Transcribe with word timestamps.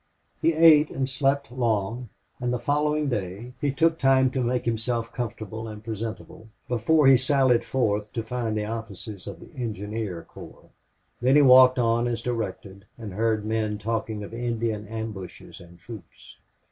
He 0.41 0.53
ate 0.53 0.89
and 0.89 1.07
slept 1.07 1.51
long, 1.51 2.09
and 2.39 2.51
the 2.51 2.57
following 2.57 3.07
day 3.07 3.53
he 3.61 3.71
took 3.71 3.99
time 3.99 4.31
to 4.31 4.41
make 4.41 4.65
himself 4.65 5.13
comfortable 5.13 5.67
and 5.67 5.83
presentable 5.83 6.47
before 6.67 7.05
he 7.05 7.17
sallied 7.17 7.63
forth 7.63 8.11
to 8.13 8.23
find 8.23 8.57
the 8.57 8.65
offices 8.65 9.27
of 9.27 9.39
the 9.39 9.51
engineer 9.55 10.23
corps. 10.27 10.71
Then 11.21 11.35
he 11.35 11.43
walked 11.43 11.77
on 11.77 12.07
as 12.07 12.23
directed, 12.23 12.85
and 12.97 13.13
heard 13.13 13.45
men 13.45 13.77
talking 13.77 14.23
of 14.23 14.33
Indian 14.33 14.87
ambushes 14.87 15.59
and 15.59 15.77
troops. 15.77 16.37